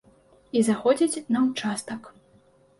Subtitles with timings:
[0.59, 2.13] І заходзіць на участак.